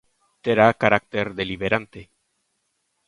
[0.45, 2.01] Terá carácter deliberante.